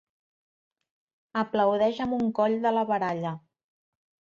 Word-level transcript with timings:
Aplaudeix 1.43 2.03
amb 2.09 2.19
un 2.21 2.35
coll 2.41 2.59
de 2.67 2.77
la 2.79 2.89
baralla. 2.95 3.39